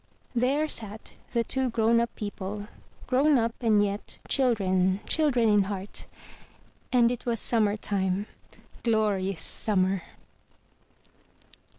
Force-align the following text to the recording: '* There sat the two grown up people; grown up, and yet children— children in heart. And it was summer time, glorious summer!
'* 0.17 0.35
There 0.35 0.67
sat 0.67 1.13
the 1.31 1.43
two 1.43 1.69
grown 1.69 1.99
up 2.01 2.15
people; 2.15 2.67
grown 3.05 3.37
up, 3.37 3.53
and 3.61 3.85
yet 3.85 4.17
children— 4.27 4.99
children 5.07 5.47
in 5.47 5.61
heart. 5.69 6.07
And 6.91 7.11
it 7.11 7.27
was 7.27 7.39
summer 7.39 7.77
time, 7.77 8.25
glorious 8.81 9.43
summer! 9.43 10.01